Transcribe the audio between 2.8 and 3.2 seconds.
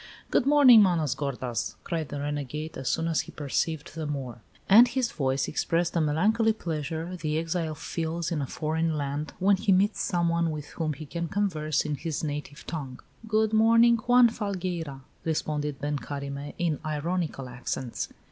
soon as